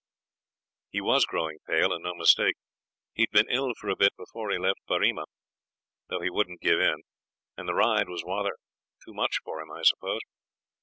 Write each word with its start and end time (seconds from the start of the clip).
He 0.89 0.99
was 0.99 1.27
growing 1.27 1.59
pale, 1.67 1.93
and 1.93 2.01
no 2.03 2.15
mistake. 2.15 2.55
He 3.13 3.21
had 3.21 3.29
been 3.29 3.55
ill 3.55 3.73
for 3.79 3.87
a 3.87 3.95
bit 3.95 4.15
before 4.17 4.49
he 4.49 4.57
left 4.57 4.79
Berrima, 4.89 5.25
though 6.09 6.21
he 6.21 6.29
wouldn't 6.31 6.59
give 6.59 6.79
in, 6.79 7.03
and 7.55 7.69
the 7.69 7.75
ride 7.75 8.09
was 8.09 8.23
rather 8.25 8.57
too 9.05 9.13
much 9.13 9.37
for 9.43 9.61
him, 9.61 9.69
I 9.69 9.83
suppose. 9.83 10.21